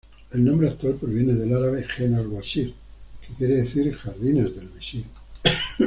El 0.31 0.43
nombre 0.43 0.67
actual 0.67 0.95
proviene 0.95 1.35
del 1.35 1.53
árabe 1.55 1.85
"Genna-Alwacir" 1.95 2.73
que 3.21 3.35
quiere 3.35 3.57
decir 3.57 3.93
Jardines 3.95 4.55
del 4.55 4.69
Visir. 4.69 5.05